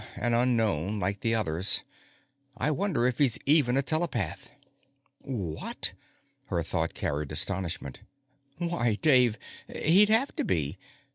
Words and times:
An 0.15 0.33
unknown, 0.33 0.99
like 0.99 1.19
the 1.19 1.35
others. 1.35 1.83
I 2.57 2.71
wonder 2.71 3.05
if 3.05 3.19
he's 3.19 3.37
even 3.45 3.77
a 3.77 3.83
telepath._ 3.83 4.47
What? 5.19 5.93
Her 6.47 6.63
thought 6.63 6.95
carried 6.95 7.31
astonishment. 7.31 7.99
Why, 8.57 8.95
Dave 8.95 9.37
he'd 9.67 10.09
have 10.09 10.35
_to 10.37 10.47
be! 10.47 10.79